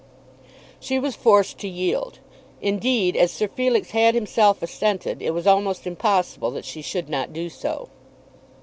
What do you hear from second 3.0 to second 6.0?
as Sir Felix had himself assented, it was almost